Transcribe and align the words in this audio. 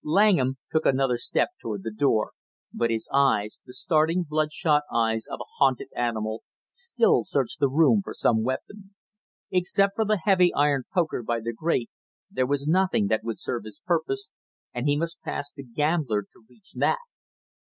Langham 0.03 0.57
took 0.71 0.87
another 0.87 1.19
step 1.19 1.49
toward 1.61 1.83
the 1.83 1.91
door, 1.93 2.31
but 2.73 2.89
his 2.89 3.07
eyes 3.13 3.61
the 3.67 3.73
starting 3.73 4.23
bloodshot 4.27 4.81
eyes 4.91 5.27
of 5.29 5.39
a 5.39 5.51
hunted 5.63 5.89
animal 5.95 6.41
still 6.67 7.23
searched 7.23 7.59
the 7.59 7.69
room 7.69 8.01
for 8.03 8.11
some 8.11 8.41
weapon. 8.41 8.95
Except 9.51 9.95
for 9.95 10.03
the 10.05 10.17
heavy 10.17 10.51
iron 10.55 10.85
poker 10.91 11.21
by 11.21 11.39
the 11.39 11.53
grate, 11.53 11.91
there 12.31 12.47
was 12.47 12.65
nothing 12.65 13.09
that 13.09 13.23
would 13.23 13.39
serve 13.39 13.63
his 13.63 13.79
purpose, 13.85 14.31
and 14.73 14.87
he 14.87 14.97
must 14.97 15.21
pass 15.21 15.51
the 15.51 15.61
gambler 15.61 16.23
to 16.23 16.45
reach 16.49 16.73
that. 16.77 16.97